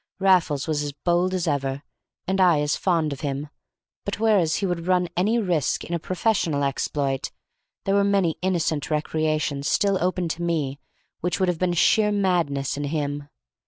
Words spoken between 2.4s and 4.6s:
I as fond of him, but whereas